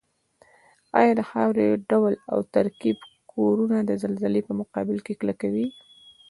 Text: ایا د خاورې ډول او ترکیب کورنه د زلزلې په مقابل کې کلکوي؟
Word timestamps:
ایا 0.99 1.11
د 1.15 1.21
خاورې 1.29 1.65
ډول 1.89 2.13
او 2.31 2.39
ترکیب 2.55 2.97
کورنه 3.31 3.79
د 3.85 3.91
زلزلې 4.03 4.41
په 4.47 4.53
مقابل 4.61 4.97
کې 5.05 5.13
کلکوي؟ 5.21 5.67